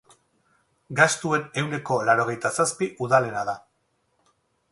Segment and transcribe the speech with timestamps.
[0.99, 3.57] Gastuen ehuneko laurogeita zazpi udalena da.